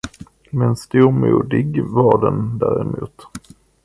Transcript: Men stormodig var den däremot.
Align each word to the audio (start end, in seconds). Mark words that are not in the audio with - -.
Men 0.49 0.75
stormodig 0.75 1.83
var 1.83 2.21
den 2.21 2.57
däremot. 2.57 3.27